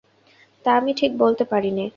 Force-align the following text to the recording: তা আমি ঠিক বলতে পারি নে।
তা 0.65 0.69
আমি 0.77 0.91
ঠিক 0.93 1.11
বলতে 1.17 1.43
পারি 1.43 1.71
নে। 1.71 1.85